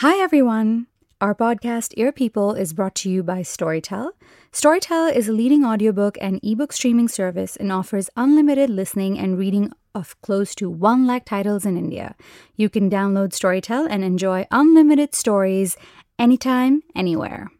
[0.00, 0.86] Hi, everyone.
[1.20, 4.12] Our podcast, Ear People, is brought to you by Storytel.
[4.50, 9.70] Storytel is a leading audiobook and ebook streaming service and offers unlimited listening and reading
[9.94, 12.16] of close to 1 lakh titles in India.
[12.56, 15.76] You can download Storytel and enjoy unlimited stories
[16.18, 17.50] anytime, anywhere.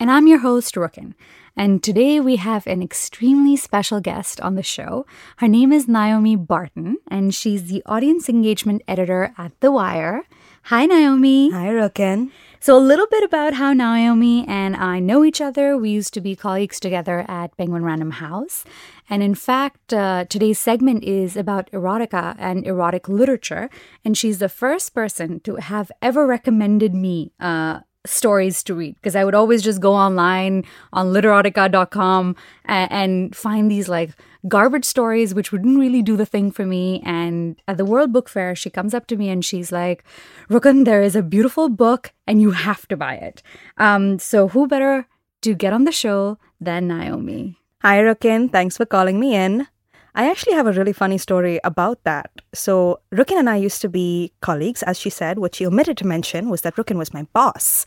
[0.00, 1.14] And I'm your host, Rukun.
[1.56, 5.06] And today we have an extremely special guest on the show.
[5.36, 10.24] Her name is Naomi Barton, and she's the audience engagement editor at The Wire.
[10.68, 11.50] Hi, Naomi.
[11.50, 12.30] Hi, Rukun.
[12.58, 15.76] So, a little bit about how Naomi and I know each other.
[15.76, 18.64] We used to be colleagues together at Penguin Random House.
[19.10, 23.68] And in fact, uh, today's segment is about erotica and erotic literature.
[24.06, 29.16] And she's the first person to have ever recommended me uh, stories to read because
[29.16, 32.36] I would always just go online on literotica.com
[32.66, 34.10] and, and find these like
[34.46, 37.02] garbage stories which wouldn't really do the thing for me.
[37.04, 40.04] And at the World Book Fair, she comes up to me and she's like,
[40.50, 43.42] Rukun, there is a beautiful book and you have to buy it.
[43.78, 45.06] Um, so who better
[45.42, 47.58] to get on the show than Naomi?
[47.82, 48.50] Hi, Rukun.
[48.50, 49.66] Thanks for calling me in.
[50.14, 52.30] I actually have a really funny story about that.
[52.52, 54.82] So, Rukun and I used to be colleagues.
[54.84, 57.84] As she said, what she omitted to mention was that Rukun was my boss.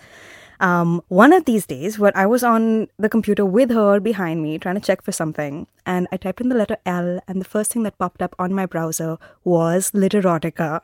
[0.59, 4.58] Um, one of these days, when I was on the computer with her behind me
[4.58, 7.72] trying to check for something, and I typed in the letter L, and the first
[7.72, 10.81] thing that popped up on my browser was Literotica.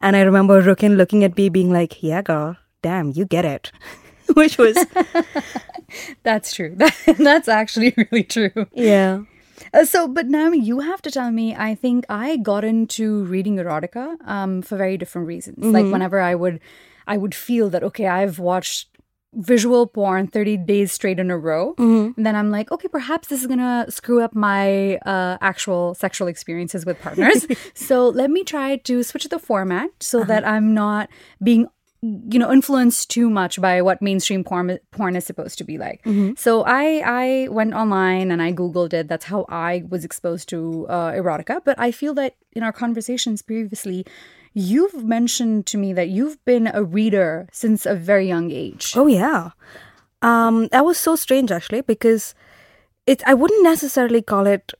[0.00, 3.72] And I remember Rukun looking at me being like, Yeah, girl, damn, you get it.
[4.34, 4.76] Which was.
[6.22, 6.76] That's true.
[7.18, 8.66] That's actually really true.
[8.72, 9.22] Yeah.
[9.72, 11.54] Uh, so, but Naomi, you have to tell me.
[11.54, 15.58] I think I got into reading erotica um, for very different reasons.
[15.58, 15.72] Mm-hmm.
[15.72, 16.60] Like whenever I would,
[17.06, 18.88] I would feel that okay, I've watched
[19.36, 22.12] visual porn 30 days straight in a row mm-hmm.
[22.16, 26.26] and then i'm like okay perhaps this is gonna screw up my uh, actual sexual
[26.26, 30.28] experiences with partners so let me try to switch the format so uh-huh.
[30.28, 31.10] that i'm not
[31.42, 31.66] being
[32.30, 36.02] you know influenced too much by what mainstream porn porn is supposed to be like.
[36.04, 36.32] Mm-hmm.
[36.36, 39.08] So I I went online and I googled it.
[39.08, 41.60] That's how I was exposed to uh, erotica.
[41.64, 44.06] But I feel that in our conversations previously,
[44.54, 48.92] you've mentioned to me that you've been a reader since a very young age.
[48.96, 49.50] Oh yeah,
[50.22, 52.34] um, that was so strange actually because
[53.06, 54.72] it I wouldn't necessarily call it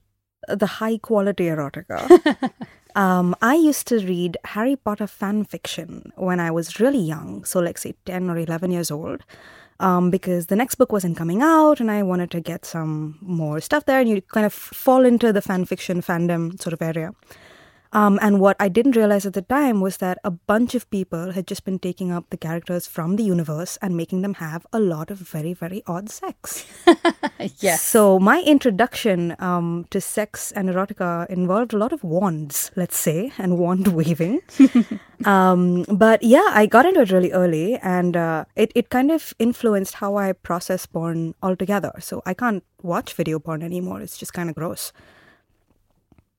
[0.49, 2.53] the high quality erotica.
[2.97, 7.61] Um, I used to read Harry Potter fan fiction when I was really young, so
[7.61, 9.23] like say 10 or 11 years old,
[9.81, 13.61] um, because the next book wasn't coming out and I wanted to get some more
[13.61, 17.13] stuff there, and you kind of fall into the fan fiction fandom sort of area.
[17.97, 21.33] Um, and what I didn't realize at the time was that a bunch of people
[21.33, 24.79] had just been taking up the characters from the universe and making them have a
[24.79, 26.67] lot of very, very odd sex.
[27.59, 27.81] yes.
[27.81, 33.33] So my introduction um, to sex and erotica involved a lot of wands, let's say,
[33.39, 34.43] and wand waving.
[35.25, 39.33] um, but yeah, I got into it really early, and uh, it it kind of
[39.39, 41.93] influenced how I process porn altogether.
[42.01, 44.03] So I can't watch video porn anymore.
[44.03, 44.93] It's just kind of gross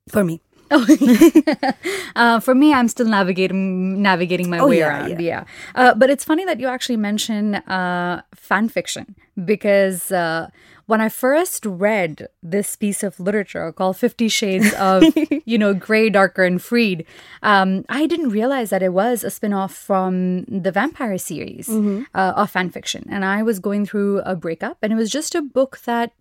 [0.08, 0.40] for me.
[2.16, 5.10] Uh, for me, I'm still navigating navigating my oh, way yeah, around.
[5.12, 5.44] Yeah, yeah.
[5.76, 10.50] Uh, but it's funny that you actually mention uh, fan fiction because uh,
[10.88, 15.04] when I first read this piece of literature called Fifty Shades of
[15.46, 17.06] you know Grey, Darker, and Freed,
[17.44, 22.04] um, I didn't realize that it was a spinoff from the Vampire series mm-hmm.
[22.16, 25.36] Uh, of fan fiction, and I was going through a breakup, and it was just
[25.36, 26.14] a book that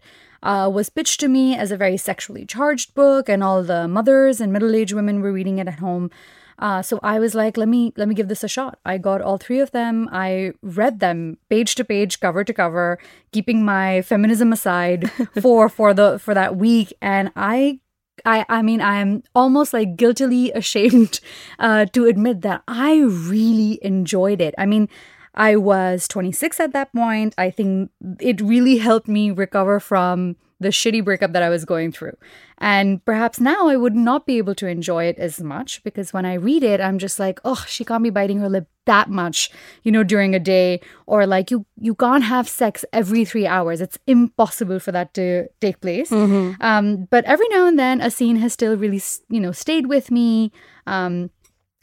[0.42, 4.40] uh, was pitched to me as a very sexually charged book, and all the mothers
[4.40, 6.10] and middle-aged women were reading it at home.
[6.58, 8.78] Uh, so I was like, let me let me give this a shot.
[8.84, 10.08] I got all three of them.
[10.10, 12.98] I read them page to page, cover to cover,
[13.32, 15.10] keeping my feminism aside
[15.40, 17.80] for for the for that week, and I
[18.24, 21.20] I, I mean, I'm almost like guiltily ashamed
[21.58, 24.54] uh, to admit that I really enjoyed it.
[24.56, 24.88] I mean,
[25.36, 27.34] I was 26 at that point.
[27.36, 31.92] I think it really helped me recover from the shitty breakup that I was going
[31.92, 32.16] through.
[32.58, 36.24] And perhaps now I would not be able to enjoy it as much because when
[36.24, 39.50] I read it, I'm just like, oh, she can't be biting her lip that much,
[39.82, 40.80] you know, during a day.
[41.06, 43.82] Or like you you can't have sex every three hours.
[43.82, 46.10] It's impossible for that to take place.
[46.10, 46.62] Mm-hmm.
[46.62, 50.10] Um, but every now and then a scene has still really, you know, stayed with
[50.10, 50.52] me.
[50.86, 51.30] Um,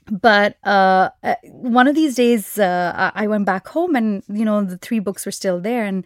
[0.10, 4.64] but uh, uh, one of these days uh, i went back home and you know
[4.64, 6.04] the three books were still there and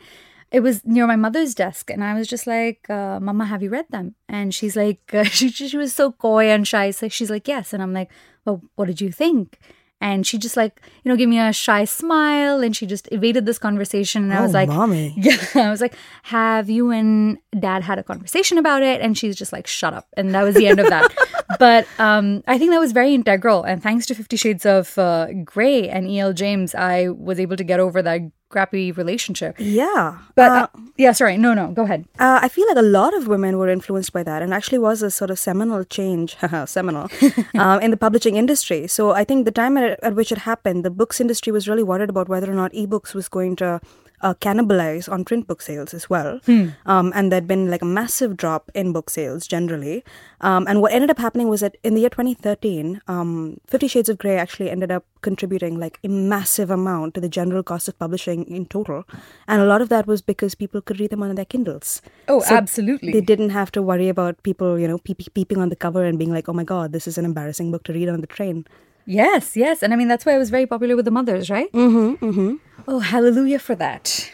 [0.52, 3.70] it was near my mother's desk and i was just like uh, mama have you
[3.70, 4.16] read them?
[4.30, 6.92] And she's like uh, she, she was so coy and shy.
[6.92, 7.74] So she's like yes.
[7.74, 8.12] And i'm like
[8.46, 9.60] well what did you think?
[10.00, 13.46] And she just like you know gave me a shy smile and she just evaded
[13.46, 15.16] this conversation and i was oh, like mommy.
[15.18, 19.02] yeah i was like have you and dad had a conversation about it?
[19.02, 20.08] And she's just like shut up.
[20.16, 21.12] And that was the end of that
[21.60, 23.64] but um, I think that was very integral.
[23.64, 26.34] And thanks to Fifty Shades of uh, Grey and E.L.
[26.34, 29.56] James, I was able to get over that crappy relationship.
[29.60, 30.20] Yeah.
[30.36, 30.68] But uh,
[30.98, 31.38] yeah, sorry.
[31.38, 32.06] No, no, go ahead.
[32.18, 35.02] Uh, I feel like a lot of women were influenced by that and actually was
[35.02, 37.10] a sort of seminal change, seminal,
[37.56, 38.88] uh, in the publishing industry.
[38.88, 41.84] So I think the time at, at which it happened, the books industry was really
[41.84, 43.82] worried about whether or not ebooks was going to
[44.22, 46.40] uh, cannibalize on print book sales as well.
[46.46, 46.70] Hmm.
[46.86, 50.04] Um, and there'd been like a massive drop in book sales generally.
[50.42, 54.10] Um, and what ended up happening was that in the year 2013, um, Fifty Shades
[54.10, 57.98] of Grey actually ended up contributing like a massive amount to the general cost of
[57.98, 59.04] publishing in total.
[59.48, 62.02] And a lot of that was because people could read them on their Kindles.
[62.28, 63.12] Oh, so absolutely.
[63.12, 66.18] They didn't have to worry about people, you know, peep- peeping on the cover and
[66.18, 68.66] being like, oh my God, this is an embarrassing book to read on the train.
[69.08, 69.82] Yes, yes.
[69.82, 71.72] And I mean, that's why it was very popular with the mothers, right?
[71.72, 72.56] Mm-hmm, mm-hmm.
[72.90, 74.30] Oh, hallelujah for that.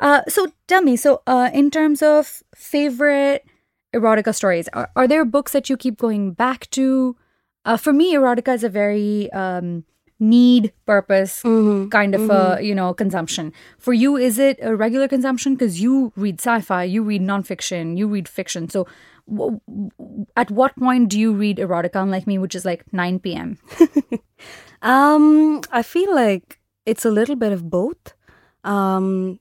[0.00, 3.46] Uh, so tell me, so uh, in terms of favorite
[3.94, 7.16] erotica stories, are, are there books that you keep going back to?
[7.64, 9.84] Uh, for me, erotica is a very um,
[10.18, 11.88] need purpose mm-hmm.
[11.88, 12.58] kind of mm-hmm.
[12.58, 13.52] a you know consumption.
[13.78, 15.54] For you, is it a regular consumption?
[15.54, 18.68] Because you read sci-fi, you read nonfiction, you read fiction.
[18.68, 18.86] So
[20.36, 23.58] at what point do you read erotica unlike me which is like 9 p.m
[24.82, 28.14] um i feel like it's a little bit of both
[28.64, 29.38] um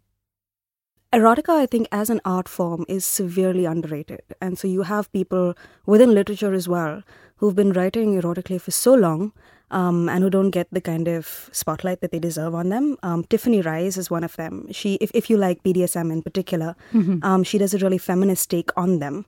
[1.13, 5.53] erotica i think as an art form is severely underrated and so you have people
[5.85, 7.01] within literature as well
[7.37, 9.31] who've been writing erotically for so long
[9.71, 12.97] um, and who don't get the kind of spotlight that they deserve on them.
[13.03, 14.71] Um, Tiffany Reisz is one of them.
[14.71, 17.23] She, if, if you like BDSM in particular, mm-hmm.
[17.23, 19.25] um, she does a really feminist take on them.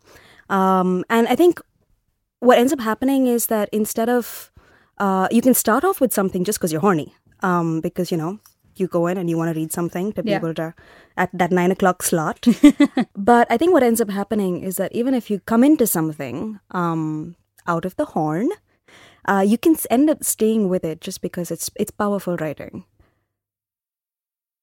[0.50, 1.62] Um, and I think
[2.40, 4.52] what ends up happening is that instead of,
[4.98, 8.40] uh, you can start off with something just because you're horny, um, because, you know,
[8.80, 10.38] you go in and you want to read something to be yeah.
[10.38, 10.74] able to
[11.18, 12.48] at that nine o'clock slot.
[13.16, 16.60] but I think what ends up happening is that even if you come into something
[16.72, 17.36] um,
[17.68, 18.50] out of the horn,
[19.26, 22.86] uh, you can end up staying with it just because it's it's powerful writing.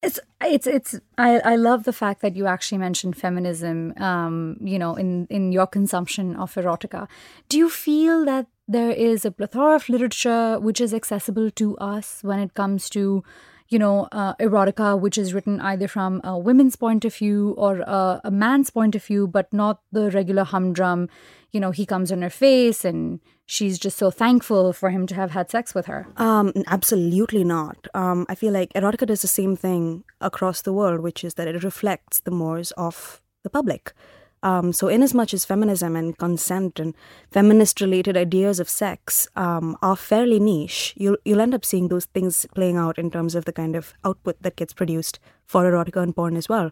[0.06, 4.79] It's it's it's I, I love the fact that you actually mentioned feminism um you
[4.79, 7.08] know in in your consumption of erotica.
[7.49, 12.20] Do you feel that there is a plethora of literature which is accessible to us
[12.23, 13.25] when it comes to
[13.69, 17.81] you know uh, erotica which is written either from a women's point of view or
[17.81, 21.08] a, a man's point of view but not the regular humdrum
[21.50, 25.14] you know he comes on her face and she's just so thankful for him to
[25.14, 26.06] have had sex with her.
[26.16, 27.87] Um, absolutely not.
[27.94, 31.48] Um, I feel like erotica does the same thing across the world, which is that
[31.48, 33.94] it reflects the mores of the public.
[34.43, 36.94] Um, so, in as much as feminism and consent and
[37.31, 42.04] feminist related ideas of sex um, are fairly niche, you'll, you'll end up seeing those
[42.04, 46.02] things playing out in terms of the kind of output that gets produced for erotica
[46.02, 46.70] and porn as well.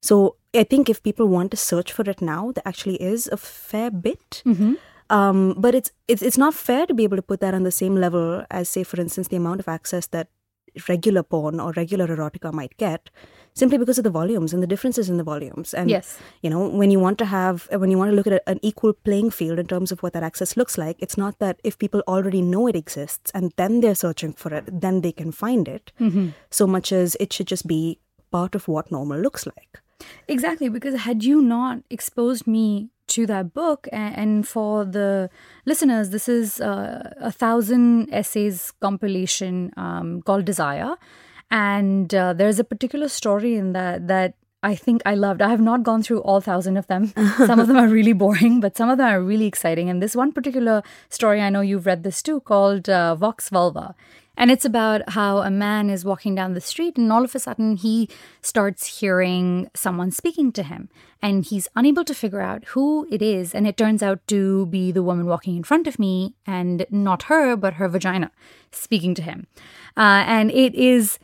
[0.00, 3.36] So, I think if people want to search for it now, there actually is a
[3.36, 4.42] fair bit.
[4.46, 4.74] Mm-hmm.
[5.12, 7.70] Um, but it's, it's it's not fair to be able to put that on the
[7.70, 10.28] same level as, say, for instance, the amount of access that
[10.88, 13.10] regular porn or regular erotica might get,
[13.52, 15.74] simply because of the volumes and the differences in the volumes.
[15.74, 16.18] And yes.
[16.40, 18.94] you know, when you want to have when you want to look at an equal
[18.94, 22.02] playing field in terms of what that access looks like, it's not that if people
[22.08, 25.92] already know it exists and then they're searching for it, then they can find it.
[26.00, 26.28] Mm-hmm.
[26.48, 27.98] So much as it should just be
[28.30, 29.82] part of what normal looks like.
[30.28, 33.88] Exactly, because had you not exposed me to that book.
[33.92, 35.30] And for the
[35.66, 40.96] listeners, this is uh, a thousand essays compilation um, called Desire.
[41.50, 45.42] And uh, there's a particular story in that that I think I loved.
[45.42, 47.12] I have not gone through all thousand of them.
[47.36, 49.90] some of them are really boring, but some of them are really exciting.
[49.90, 53.94] And this one particular story, I know you've read this too, called uh, Vox Vulva.
[54.36, 57.38] And it's about how a man is walking down the street and all of a
[57.38, 58.08] sudden he
[58.40, 60.88] starts hearing someone speaking to him.
[61.20, 63.54] And he's unable to figure out who it is.
[63.54, 67.24] And it turns out to be the woman walking in front of me and not
[67.24, 68.30] her, but her vagina
[68.70, 69.46] speaking to him.
[69.96, 71.18] Uh, and it is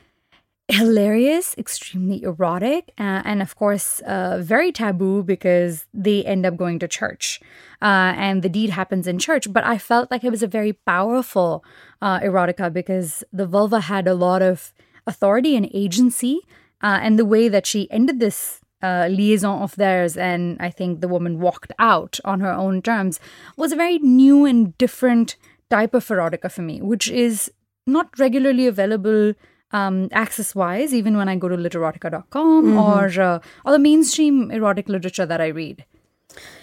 [0.68, 6.78] hilarious, extremely erotic, uh, and of course, uh, very taboo because they end up going
[6.78, 7.40] to church.
[7.80, 9.50] Uh, and the deed happens in church.
[9.52, 11.64] But I felt like it was a very powerful
[12.02, 14.74] uh, erotica because the vulva had a lot of
[15.06, 16.40] authority and agency.
[16.82, 21.00] Uh, and the way that she ended this uh, liaison of theirs, and I think
[21.00, 23.18] the woman walked out on her own terms,
[23.56, 25.36] was a very new and different
[25.70, 27.50] type of erotica for me, which is
[27.86, 29.34] not regularly available
[29.72, 32.78] um, access wise, even when I go to literotica.com mm-hmm.
[32.78, 35.84] or, uh, or the mainstream erotic literature that I read.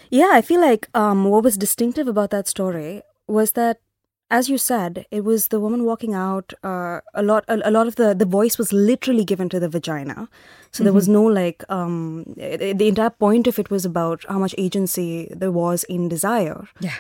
[0.10, 3.80] Yeah, I feel like um, what was distinctive about that story was that,
[4.30, 6.54] as you said, it was the woman walking out.
[6.64, 9.70] Uh, a lot, a, a, lot of the the voice was literally given to the
[9.70, 10.28] vagina,
[10.72, 10.84] so mm-hmm.
[10.86, 11.14] there was mm-hmm.
[11.14, 15.84] no like um, the entire point of it was about how much agency there was
[15.86, 16.68] in desire.
[16.80, 16.96] Yeah.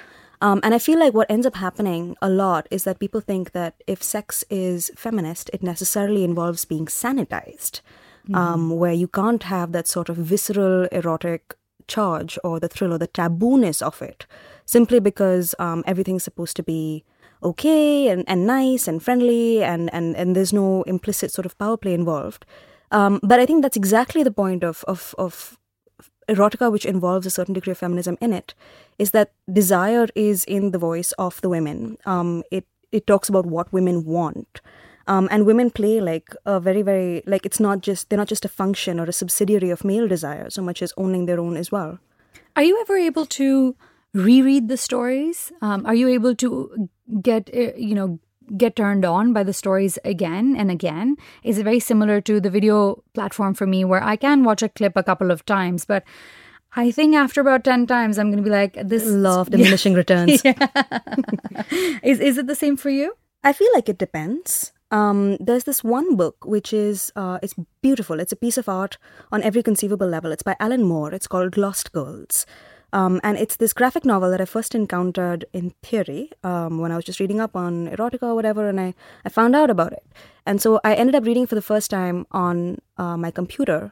[0.46, 3.54] Um, and I feel like what ends up happening a lot is that people think
[3.54, 8.36] that if sex is feminist, it necessarily involves being sanitized, mm-hmm.
[8.36, 11.56] um, where you can't have that sort of visceral erotic
[11.88, 14.28] charge or the thrill or the tabooness of it,
[14.66, 17.04] simply because um, everything's supposed to be
[17.42, 21.75] okay and, and nice and friendly and, and, and there's no implicit sort of power
[21.75, 22.46] play involved.
[22.92, 25.58] Um, but I think that's exactly the point of, of, of
[26.27, 28.53] erotica which involves a certain degree of feminism in it
[28.98, 31.98] is that desire is in the voice of the women.
[32.05, 34.62] Um, it it talks about what women want.
[35.08, 38.46] Um, and women play like a very very like it's not just they're not just
[38.46, 41.72] a function or a subsidiary of male desire so much as owning their own as
[41.72, 42.00] well.
[42.55, 43.75] Are you ever able to
[44.13, 45.51] reread the stories?
[45.62, 46.89] Um, are you able to
[47.22, 48.20] get uh, you know
[48.58, 53.04] get turned on by the stories again and again is very similar to the video
[53.14, 56.04] platform for me where I can watch a clip a couple of times, but
[56.75, 59.94] I think after about 10 times I'm going to be like this law of diminishing
[59.94, 60.44] returns.
[62.04, 63.16] is is it the same for you?
[63.44, 64.74] I feel like it depends.
[64.92, 68.20] Um, there's this one book which is uh, it's beautiful.
[68.20, 68.98] It's a piece of art
[69.32, 70.32] on every conceivable level.
[70.32, 71.14] It's by Alan Moore.
[71.14, 72.46] It's called Lost Girls.
[72.96, 76.96] Um, and it's this graphic novel that I first encountered in theory um, when I
[76.96, 78.94] was just reading up on erotica or whatever, and I,
[79.25, 80.06] I found out about it.
[80.46, 83.92] And so I ended up reading for the first time on uh, my computer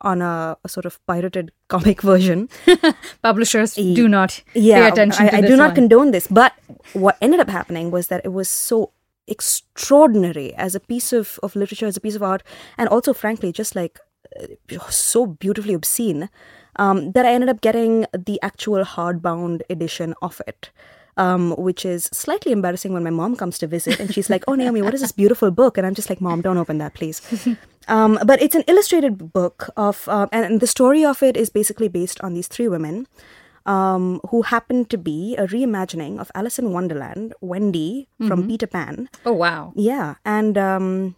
[0.00, 2.48] on a, a, sort of pirated comic version.
[3.22, 5.74] Publishers do not yeah, pay attention I, I do not one.
[5.76, 6.26] condone this.
[6.26, 6.52] But
[6.92, 8.90] what ended up happening was that it was so
[9.28, 12.42] extraordinary as a piece of, of literature, as a piece of art,
[12.76, 14.00] and also, frankly, just like
[14.40, 16.28] uh, so beautifully obscene
[16.76, 20.70] um, that I ended up getting the actual hardbound edition of it.
[21.16, 24.54] Um, which is slightly embarrassing when my mom comes to visit and she's like, Oh,
[24.54, 25.76] Naomi, what is this beautiful book?
[25.76, 27.20] And I'm just like, Mom, don't open that, please.
[27.88, 31.88] um, but it's an illustrated book of, uh, and the story of it is basically
[31.88, 33.06] based on these three women
[33.66, 38.48] um, who happen to be a reimagining of Alice in Wonderland, Wendy from mm-hmm.
[38.48, 39.08] Peter Pan.
[39.26, 39.72] Oh, wow.
[39.76, 40.14] Yeah.
[40.24, 41.16] And um,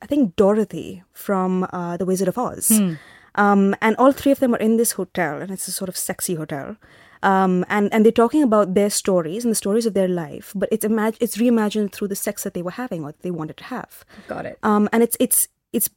[0.00, 2.68] I think Dorothy from uh, The Wizard of Oz.
[2.68, 2.94] Hmm.
[3.38, 5.96] Um, and all three of them are in this hotel, and it's a sort of
[5.96, 6.76] sexy hotel.
[7.22, 10.68] Um, and and they're talking about their stories and the stories of their life, but
[10.70, 13.64] it's imag- it's reimagined through the sex that they were having or they wanted to
[13.64, 14.04] have.
[14.28, 14.58] Got it.
[14.62, 15.90] Um, and it's it's it's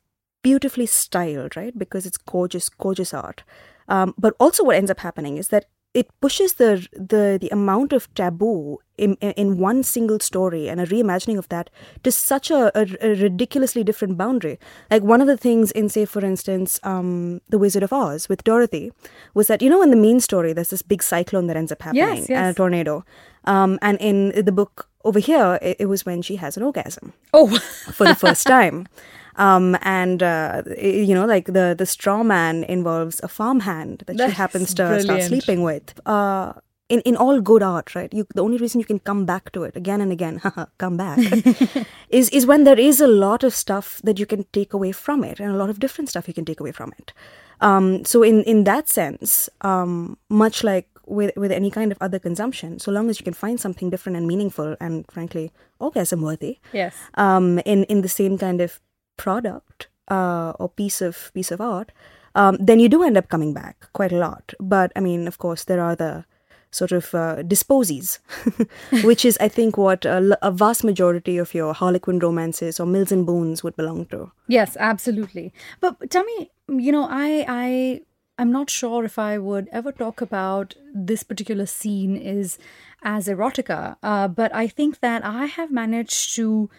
[0.44, 1.78] beautifully styled, right?
[1.78, 3.44] Because it's gorgeous, gorgeous art.
[3.88, 7.94] Um, but also, what ends up happening is that it pushes the the the amount
[7.94, 11.70] of taboo in in one single story and a reimagining of that
[12.04, 14.60] to such a, a, a ridiculously different boundary.
[14.90, 18.44] Like one of the things in, say, for instance, um, The Wizard of Oz with
[18.44, 18.92] Dorothy
[19.34, 21.82] was that you know in the main story there's this big cyclone that ends up
[21.82, 22.38] happening yes, yes.
[22.38, 23.04] and a tornado,
[23.46, 27.14] um, and in the book over here it, it was when she has an orgasm.
[27.34, 27.48] Oh,
[27.98, 28.88] for the first time.
[29.36, 34.36] Um, and uh, you know, like the the straw man involves a farmhand that she
[34.36, 35.04] happens to brilliant.
[35.04, 36.00] start sleeping with.
[36.06, 36.54] Uh,
[36.92, 38.14] in, in all good art, right?
[38.14, 40.42] You, the only reason you can come back to it again and again,
[40.78, 41.18] come back,
[42.10, 45.24] is is when there is a lot of stuff that you can take away from
[45.24, 47.14] it, and a lot of different stuff you can take away from it.
[47.62, 52.20] Um, so in in that sense, um, much like with with any kind of other
[52.20, 56.60] consumption, so long as you can find something different and meaningful, and frankly, orgasm worthy,
[56.74, 58.80] yes, um, in in the same kind of
[59.18, 61.92] product uh, or piece of piece of art,
[62.36, 64.54] um, then you do end up coming back quite a lot.
[64.60, 66.26] But I mean, of course, there are the
[66.72, 68.20] sort of uh, disposies,
[69.04, 73.12] which is, I think, what a, a, vast majority of your Harlequin romances or Mills
[73.12, 74.32] and Boons would belong to.
[74.48, 75.54] Yes, absolutely.
[75.82, 78.02] But tell me, you know, I, I,
[78.38, 82.58] I'm not sure if I would ever talk about this particular scene is
[83.04, 86.70] as erotica, uh, but I think that I have managed to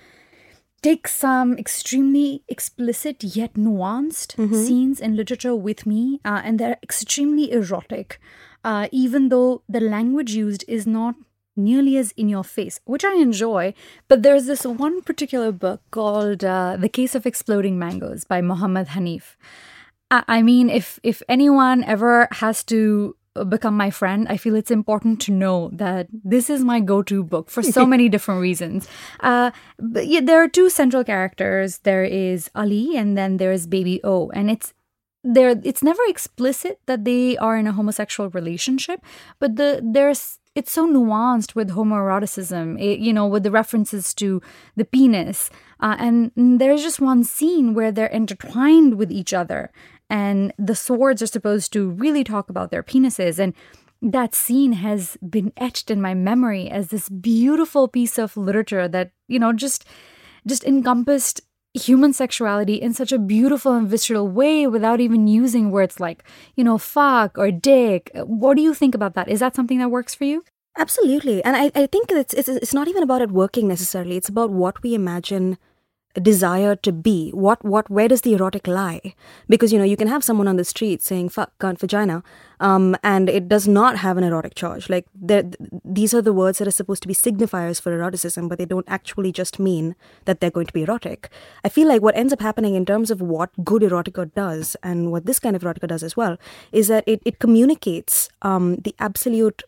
[0.82, 4.54] take some extremely explicit yet nuanced mm-hmm.
[4.54, 8.20] scenes in literature with me, uh, and they're extremely erotic,
[8.64, 11.14] uh, even though the language used is not
[11.56, 13.74] nearly as in your face, which I enjoy.
[14.08, 18.88] But there's this one particular book called uh, The Case of Exploding Mangoes by Mohammed
[18.88, 19.36] Hanif.
[20.10, 23.16] I mean, if if anyone ever has to
[23.48, 27.24] become my friend, I feel it's important to know that this is my go to
[27.24, 28.86] book for so many different reasons.
[29.20, 31.78] Uh, but yeah, there are two central characters.
[31.78, 34.74] There is Ali, and then there is Baby O, and it's
[35.24, 35.60] there.
[35.62, 39.00] It's never explicit that they are in a homosexual relationship,
[39.38, 44.42] but the there's it's so nuanced with homoeroticism, it, you know, with the references to
[44.76, 45.48] the penis.
[45.80, 49.72] Uh, and there's just one scene where they're intertwined with each other
[50.10, 53.54] and the swords are supposed to really talk about their penises and
[54.02, 59.12] that scene has been etched in my memory as this beautiful piece of literature that
[59.28, 59.84] you know just
[60.46, 61.40] just encompassed
[61.74, 66.22] human sexuality in such a beautiful and visceral way without even using words like
[66.54, 69.90] you know fuck or dick what do you think about that is that something that
[69.90, 70.44] works for you
[70.78, 71.44] Absolutely.
[71.44, 74.16] And I, I think it's, it's, it's not even about it working necessarily.
[74.16, 75.58] It's about what we imagine
[76.20, 77.30] desire to be.
[77.30, 79.14] What what where does the erotic lie?
[79.48, 82.22] Because you know you can have someone on the street saying fuck cunt vagina
[82.60, 84.90] um and it does not have an erotic charge.
[84.90, 85.06] Like
[85.84, 88.88] these are the words that are supposed to be signifiers for eroticism but they don't
[88.88, 89.94] actually just mean
[90.26, 91.30] that they're going to be erotic.
[91.64, 95.10] I feel like what ends up happening in terms of what good erotica does and
[95.10, 96.36] what this kind of erotica does as well
[96.72, 99.62] is that it, it communicates um the absolute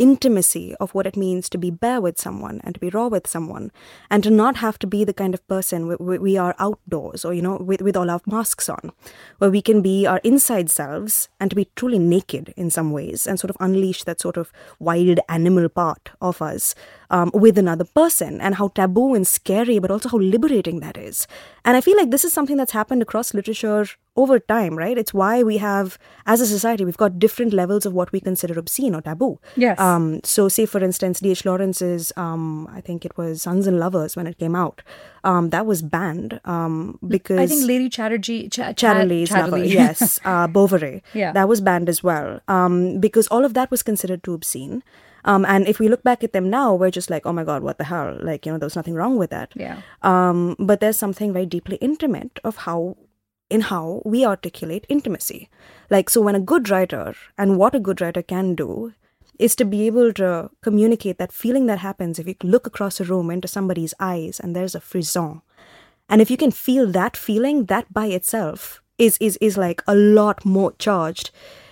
[0.00, 3.26] intimacy of what it means to be bare with someone and to be raw with
[3.26, 3.70] someone
[4.10, 7.34] and to not have to be the kind of person we, we are outdoors or
[7.34, 8.92] you know with, with all our masks on
[9.38, 13.26] where we can be our inside selves and to be truly naked in some ways
[13.26, 16.74] and sort of unleash that sort of wild animal part of us
[17.10, 21.26] um, with another person and how taboo and scary but also how liberating that is.
[21.64, 23.86] And i feel like this is something that's happened across literature
[24.16, 24.98] over time, right?
[24.98, 28.58] It's why we have, as a society, we've got different levels of what we consider
[28.58, 29.38] obscene or taboo.
[29.56, 29.78] Yes.
[29.78, 31.44] Um, so, say for instance, D.H.
[31.44, 34.82] Lawrence's, um, I think it was Sons and Lovers when it came out.
[35.22, 40.46] Um, that was banned um, because I think Lady Chatterjee, Ch- Chatterley's lover, yes, uh,
[40.46, 44.34] Bovary, yeah, that was banned as well um, because all of that was considered too
[44.34, 44.82] obscene.
[45.24, 47.62] Um, and if we look back at them now, we're just like, oh my God,
[47.62, 48.16] what the hell?
[48.22, 49.52] Like, you know, there's nothing wrong with that.
[49.54, 49.82] Yeah.
[50.02, 52.96] Um, but there's something very deeply intimate of how
[53.50, 55.50] in how we articulate intimacy.
[55.90, 58.94] Like, so when a good writer, and what a good writer can do,
[59.38, 63.04] is to be able to communicate that feeling that happens if you look across a
[63.04, 65.42] room into somebody's eyes and there's a frisson.
[66.08, 69.94] And if you can feel that feeling, that by itself is, is, is like a
[69.94, 71.30] lot more charged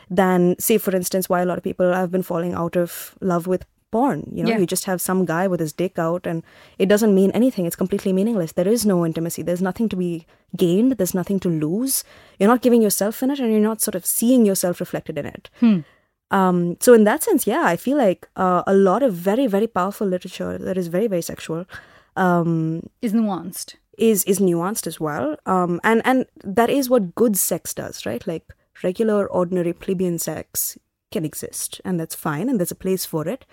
[0.08, 3.46] than, say, for instance, why a lot of people have been falling out of love
[3.46, 4.30] with porn.
[4.32, 4.58] You know, yeah.
[4.58, 6.42] you just have some guy with his dick out and
[6.78, 7.66] it doesn't mean anything.
[7.66, 8.52] It's completely meaningless.
[8.52, 9.42] There is no intimacy.
[9.42, 10.26] There's nothing to be
[10.56, 10.92] gained.
[10.92, 12.04] There's nothing to lose.
[12.38, 15.26] You're not giving yourself in it and you're not sort of seeing yourself reflected in
[15.26, 15.50] it.
[15.60, 15.80] Hmm.
[16.30, 19.66] Um, so in that sense, yeah, I feel like uh, a lot of very, very
[19.66, 21.64] powerful literature that is very, very sexual
[22.18, 23.76] um, is nuanced.
[23.96, 28.24] Is is nuanced as well, um, and and that is what good sex does, right?
[28.24, 28.54] Like
[28.84, 30.78] regular, ordinary plebeian sex
[31.10, 33.44] can exist, and that's fine, and there's a place for it.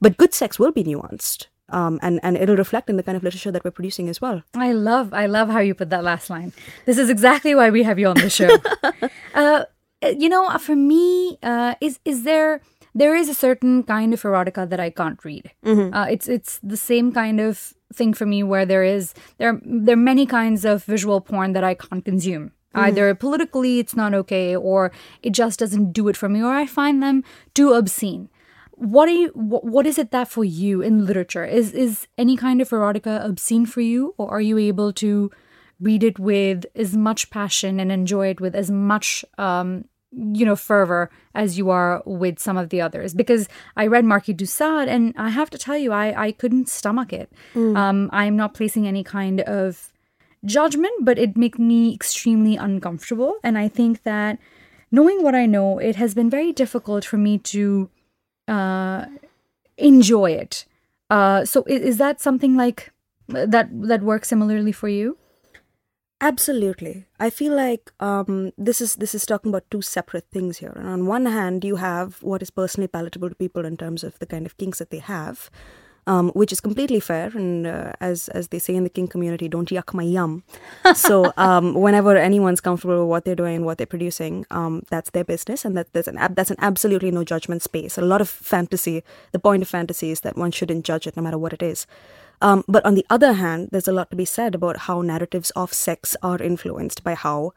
[0.00, 1.46] But good sex will be nuanced.
[1.70, 4.42] Um, and and it'll reflect in the kind of literature that we're producing as well.
[4.54, 6.52] I love I love how you put that last line.
[6.84, 8.50] This is exactly why we have you on the show.
[9.34, 9.64] uh,
[10.02, 12.60] you know, for me, uh, is is there
[12.94, 15.50] there is a certain kind of erotica that I can't read.
[15.64, 15.94] Mm-hmm.
[15.94, 19.94] Uh, it's it's the same kind of thing for me where there is there there
[19.94, 22.48] are many kinds of visual porn that I can't consume.
[22.48, 22.78] Mm-hmm.
[22.86, 26.66] Either politically it's not okay, or it just doesn't do it for me, or I
[26.66, 28.28] find them too obscene
[28.76, 32.36] what are you what, what is it that for you in literature is is any
[32.36, 35.30] kind of erotica obscene for you or are you able to
[35.80, 40.54] read it with as much passion and enjoy it with as much um you know
[40.56, 43.14] fervor as you are with some of the others?
[43.14, 46.68] Because i read marquis de sade and i have to tell you i i couldn't
[46.68, 47.32] stomach it.
[47.54, 47.76] Mm.
[47.76, 49.92] um i'm not placing any kind of
[50.44, 53.36] judgment but it made me extremely uncomfortable.
[53.42, 54.38] And i think that
[54.90, 57.90] knowing what i know it has been very difficult for me to
[58.48, 59.06] uh,
[59.76, 60.66] enjoy it.
[61.10, 62.92] Uh, so is, is that something like
[63.28, 65.16] that that works similarly for you?
[66.20, 67.04] Absolutely.
[67.20, 70.72] I feel like um, this is this is talking about two separate things here.
[70.74, 74.18] And on one hand, you have what is personally palatable to people in terms of
[74.18, 75.50] the kind of kinks that they have,
[76.06, 77.30] um, which is completely fair.
[77.34, 80.42] And uh, as as they say in the kink community, don't yuck my yum.
[80.94, 85.10] so um, whenever anyone's comfortable with what they're doing and what they're producing, um, that's
[85.10, 87.98] their business, and that there's an that's an absolutely no judgment space.
[87.98, 89.02] A lot of fantasy.
[89.32, 91.86] The point of fantasy is that one shouldn't judge it, no matter what it is.
[92.40, 95.50] Um, but on the other hand, there's a lot to be said about how narratives
[95.52, 97.52] of sex are influenced by how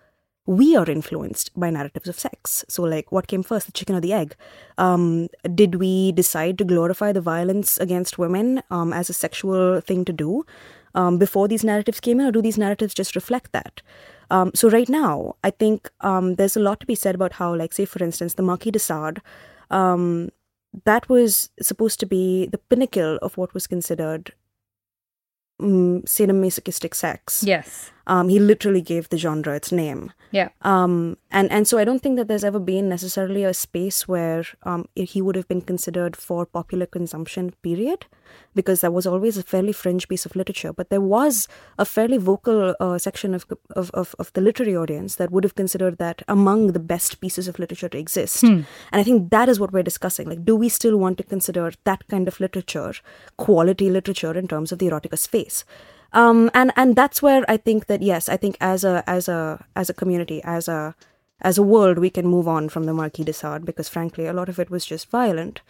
[0.48, 2.64] we are influenced by narratives of sex.
[2.70, 4.36] So, like, what came first, the chicken or the egg?
[4.78, 10.06] Um, did we decide to glorify the violence against women um, as a sexual thing
[10.06, 10.46] to do
[10.96, 13.82] um, before these narratives came in, or do these narratives just reflect that?
[14.32, 17.54] Um, so, right now, I think um, there's a lot to be said about how,
[17.54, 19.22] like, say, for instance, the Marquis de Sade,
[19.70, 20.30] um,
[20.86, 24.34] that was supposed to be the pinnacle of what was considered
[25.60, 27.44] um, sadomasochistic sex.
[27.44, 27.92] Yes.
[28.08, 30.12] Um, he literally gave the genre its name.
[30.32, 30.50] Yeah.
[30.62, 34.46] Um, and and so I don't think that there's ever been necessarily a space where
[34.64, 37.54] um, he would have been considered for popular consumption.
[37.62, 38.06] Period,
[38.56, 40.74] because that was always a fairly fringe piece of literature.
[40.74, 45.16] But there was a fairly vocal uh, section of, of, of of the literary audience
[45.16, 48.42] that would have considered that among the best pieces of literature to exist.
[48.42, 48.62] Hmm.
[48.92, 50.30] And I think that is what we're discussing.
[50.30, 52.94] Like, do we still want to consider that kind of literature
[53.38, 55.66] quality literature in terms of the erotica space?
[56.14, 59.66] Um, and and that's where I think that yes, I think as a as a
[59.76, 60.96] as a community, as a
[61.42, 64.34] as a world, we can move on from the Marquis de Sade because frankly, a
[64.34, 65.62] lot of it was just violent.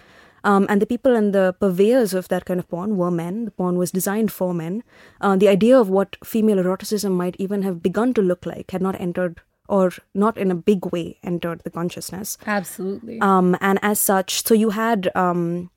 [0.44, 3.46] Um, and the people and the purveyors of that kind of porn were men.
[3.46, 4.84] The porn was designed for men.
[5.20, 8.82] Uh, the idea of what female eroticism might even have begun to look like had
[8.82, 12.38] not entered or not in a big way entered the consciousness.
[12.46, 13.20] Absolutely.
[13.20, 15.70] Um, and as such, so you had um,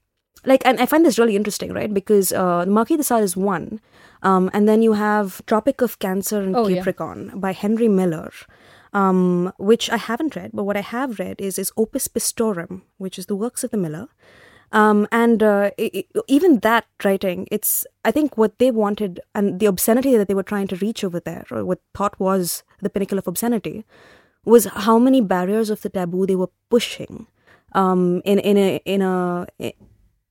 [0.46, 1.92] like, and I find this really interesting, right?
[1.92, 3.80] Because uh, Marquis de Sade is one,
[4.22, 6.76] um, and then you have Tropic of Cancer and Oh, yeah.
[6.76, 8.30] Capricorn by Henry Miller.
[8.92, 13.20] Um, which I haven't read, but what I have read is is Opus Pistorum, which
[13.20, 14.08] is the works of the Miller.
[14.72, 19.60] Um, and uh, i i even that writing, it's I think what they wanted and
[19.60, 22.90] the obscenity that they were trying to reach over there, or what thought was the
[22.90, 23.84] pinnacle of obscenity,
[24.44, 27.28] was how many barriers of the taboo they were pushing
[27.76, 29.46] um, in in a in a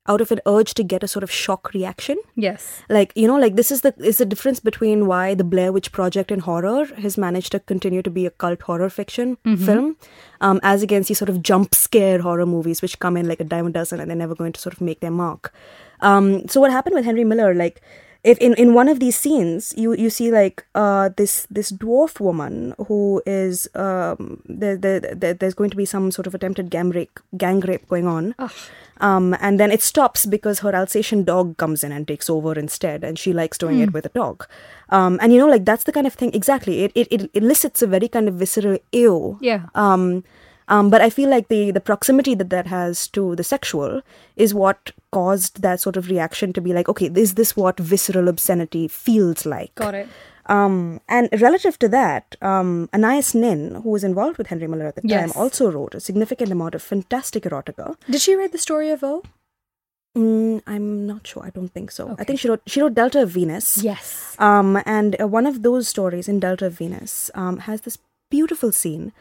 [0.08, 2.18] out of an urge to get a sort of shock reaction.
[2.36, 2.82] Yes.
[2.90, 5.92] like you know like this is the is the difference between why the blair witch
[5.92, 9.98] project in horror has managed to continue to be a cult horror fiction film
[10.42, 13.44] um, as against these sort of jump scare horror movies which come in like a
[13.44, 15.54] dime a dozen and they're never going to sort of make their mark.
[16.02, 17.82] Um, so what happened with henry miller like
[18.24, 22.20] if in, in one of these scenes you you see like uh this this dwarf
[22.20, 26.70] woman who is um there, there, there there's going to be some sort of attempted
[26.70, 28.36] gang rape gang rape going on.
[29.00, 33.04] Um and then it stops because her alsatian dog comes in and takes over instead
[33.06, 34.46] and she likes doing it with a dog.
[34.90, 37.82] Um and you know like that's the kind of thing exactly it it, it elicits
[37.82, 39.68] a very kind of visceral ew Yeah.
[39.76, 40.24] um,
[40.70, 44.02] um, but I feel like the the proximity that that has to the sexual
[44.36, 48.28] is what caused that sort of reaction to be like, okay, is this what visceral
[48.28, 49.76] obscenity feels like?
[49.76, 50.08] Got it.
[50.46, 54.96] Um, and relative to that, um, Anais Nin, who was involved with Henry Miller at
[54.96, 57.96] the time, also wrote a significant amount of fantastic erotica.
[58.10, 59.22] Did she write the story of O?
[60.18, 61.44] Mm, I'm not sure.
[61.46, 62.16] I don't think so.
[62.18, 63.84] I think she wrote she wrote Delta of Venus.
[63.84, 64.36] Yes.
[64.40, 68.00] Um, and uh, one of those stories in Delta of Venus um, has this
[68.32, 69.12] beautiful scene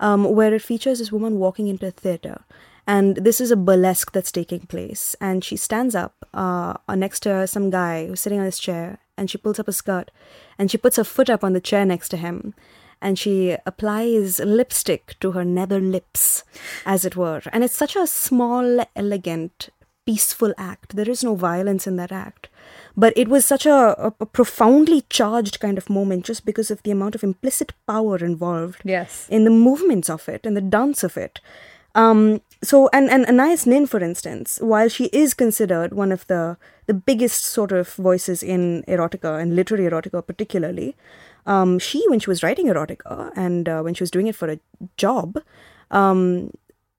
[0.00, 2.42] um, where it features this woman walking into a theater.
[2.86, 5.14] And this is a burlesque that's taking place.
[5.20, 8.98] And she stands up uh, next to some guy who's sitting on his chair.
[9.18, 10.10] And she pulls up a skirt.
[10.58, 12.54] And she puts her foot up on the chair next to him.
[13.02, 16.44] And she applies lipstick to her nether lips,
[16.86, 17.42] as it were.
[17.52, 19.68] And it's such a small, elegant,
[20.06, 20.96] peaceful act.
[20.96, 22.48] There is no violence in that act.
[22.98, 26.90] But it was such a, a, profoundly charged kind of moment just because of the
[26.90, 29.28] amount of implicit power involved Yes.
[29.30, 31.40] in the movements of it and the dance of it.
[31.94, 36.56] Um, so, and, and Anais Nin, for instance, while she is considered one of the,
[36.86, 40.96] the biggest sort of voices in erotica and literary erotica particularly,
[41.46, 44.50] um, she, when she was writing erotica and uh, when she was doing it for
[44.50, 44.58] a
[44.96, 45.38] job,
[45.92, 46.50] um,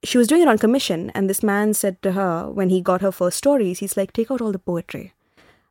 [0.04, 1.10] she was doing it on commission.
[1.14, 4.32] And this man said to her, when he got her first stories, he's like, take
[4.32, 5.12] out all the poetry.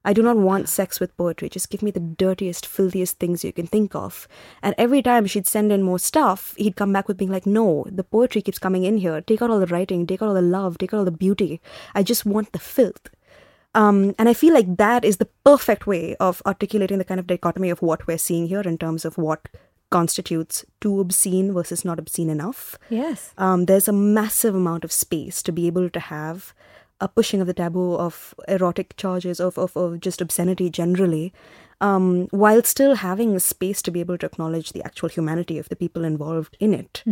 [0.08, 1.48] I do not want sex with poetry.
[1.56, 4.26] Just give me the dirtiest, filthiest things you can think of.
[4.62, 7.84] And every time she'd send in more stuff, he'd come back with being like, No,
[8.00, 9.20] the poetry keeps coming in here.
[9.20, 11.60] Take out all the writing, take out all the love, take out all the beauty.
[11.94, 13.10] I just want the filth.
[13.74, 17.26] Um, and I feel like that is the perfect way of articulating the kind of
[17.26, 19.46] dichotomy of what we're seeing here in terms of what
[19.90, 23.32] constitutes too obscene versus not obscene enough Yes.
[23.38, 26.52] um, there's a massive amount of space to be able to have
[27.00, 31.32] a pushing of the taboo of erotic charges of, of, of just obscenity generally
[31.80, 35.68] um, while still having a space to be able to acknowledge the actual humanity of
[35.68, 37.02] the people involved in it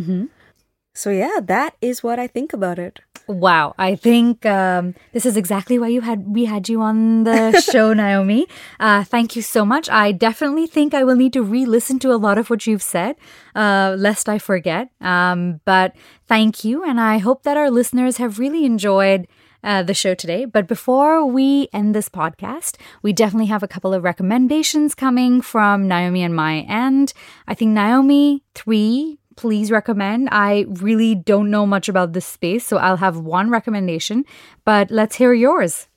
[0.95, 5.37] so yeah that is what i think about it Wow, I think um, this is
[5.37, 8.47] exactly why you had we had you on the show, Naomi.
[8.79, 9.91] Uh, thank you so much.
[9.91, 13.17] I definitely think I will need to re-listen to a lot of what you've said,
[13.57, 14.91] uh, lest I forget.
[15.01, 15.97] Um, but
[16.27, 19.27] thank you, and I hope that our listeners have really enjoyed.
[19.67, 20.45] Uh, the show today.
[20.45, 25.89] But before we end this podcast, we definitely have a couple of recommendations coming from
[25.89, 27.13] Naomi and my end.
[27.49, 30.29] I think Naomi, three please recommend.
[30.33, 34.25] I really don't know much about this space, so I'll have one recommendation,
[34.65, 35.89] but let's hear yours.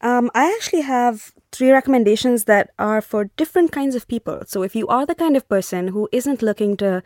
[0.00, 4.42] Um, I actually have three recommendations that are for different kinds of people.
[4.46, 7.02] So if you are the kind of person who isn't looking to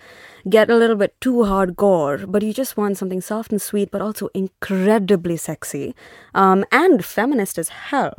[0.48, 4.00] get a little bit too hardcore, but you just want something soft and sweet, but
[4.00, 5.94] also incredibly sexy
[6.34, 8.14] um, and feminist as hell,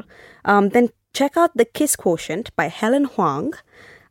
[0.46, 3.54] um, then check out The Kiss Quotient by Helen Hoang.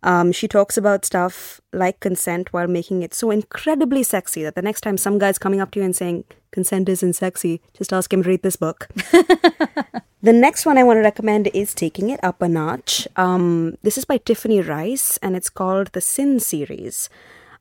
[0.03, 4.63] Um, she talks about stuff like consent while making it so incredibly sexy that the
[4.63, 8.13] next time some guy's coming up to you and saying consent isn't sexy, just ask
[8.13, 8.89] him to read this book.
[10.23, 13.07] the next one I want to recommend is Taking It Up a Notch.
[13.17, 17.09] Um, this is by Tiffany Reisz and it's called the Sin series.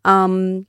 [0.04, 0.66] Um,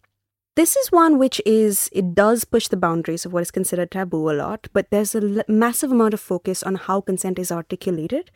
[0.55, 4.29] this is one which is it does push the boundaries of what is considered taboo
[4.29, 8.33] a lot but there's a l- massive amount of focus on how consent is articulated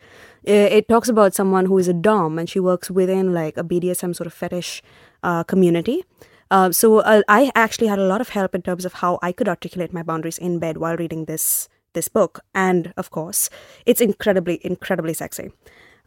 [0.47, 3.63] Uh, it talks about someone who is a dom and she works within like a
[3.63, 4.81] bdsm sort of fetish
[5.21, 6.05] uh, community
[6.49, 9.33] uh, so uh, i actually had a lot of help in terms of how i
[9.33, 12.41] could articulate my boundaries in bed while reading this this book.
[12.53, 13.49] And of course,
[13.85, 15.51] it's incredibly, incredibly sexy.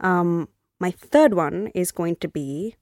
[0.01, 2.77] Um, my third one is going to be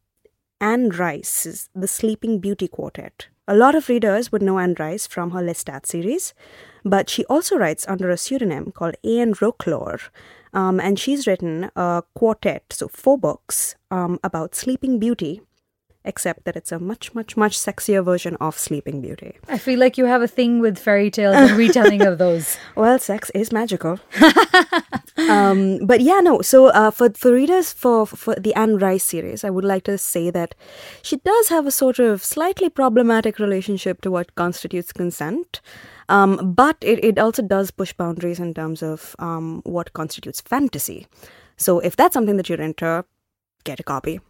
[0.60, 3.28] Anne Rice's The Sleeping Beauty Quartet.
[3.46, 6.32] A lot of readers would know Anne Rice from her Lestat series,
[6.84, 10.08] but she also writes under a pseudonym called Anne Roquelaure.
[10.54, 15.42] Um, and she's written a quartet, so four books, um, about Sleeping Beauty
[16.04, 19.36] except that it's a much, much, much sexier version of Sleeping Beauty.
[19.48, 22.58] I feel like you have a thing with fairy tales and retelling of those.
[22.76, 24.00] Well, sex is magical.
[25.16, 26.42] um, but yeah, no.
[26.42, 29.96] So uh, for for readers for for the Anne Rice series, I would like to
[29.96, 30.54] say that
[31.02, 35.60] she does have a sort of slightly problematic relationship to what constitutes consent.
[36.08, 41.06] Um, but it, it also does push boundaries in terms of um, what constitutes fantasy.
[41.56, 43.04] So if that's something that you're into,
[43.64, 44.20] get a copy.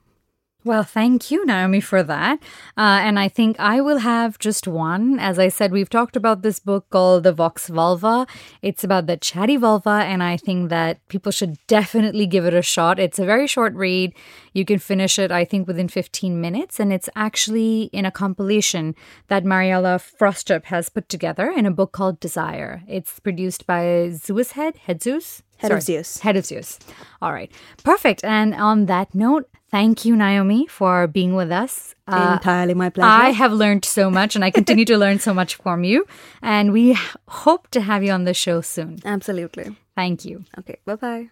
[0.67, 2.39] Well, thank you, Naomi, for that.
[2.75, 5.19] Uh, and I think I will have just one.
[5.19, 8.27] As I said, we've talked about this book called The Vox Vulva.
[8.63, 12.63] It's about the chatty vulva, and I think that people should definitely give it a
[12.63, 12.99] shot.
[12.99, 14.15] It's a very short read.
[14.55, 18.95] You can finish it, I think, within 15 minutes, and it's actually in a compilation
[19.29, 22.83] that Mariella Frostrup has put together in a book called Desire.
[22.89, 25.43] It's produced by Zeus Head, Head Zeus?
[25.59, 26.19] Head Sorry, of Zeus.
[26.19, 26.79] Head of Zeus.
[27.23, 27.51] All right.
[27.85, 28.25] Perfect.
[28.25, 31.97] And on that note, Thank you, Naomi, for being with us.
[32.07, 33.11] Uh, Entirely my pleasure.
[33.11, 36.07] I have learned so much and I continue to learn so much from you.
[36.43, 39.01] And we hope to have you on the show soon.
[39.05, 39.77] Absolutely.
[39.97, 40.45] Thank you.
[40.61, 41.31] Okay, bye bye.